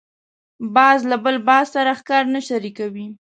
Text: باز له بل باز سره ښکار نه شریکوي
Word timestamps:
باز 0.75 0.99
له 1.09 1.17
بل 1.23 1.35
باز 1.47 1.65
سره 1.75 1.91
ښکار 1.99 2.23
نه 2.35 2.41
شریکوي 2.47 3.07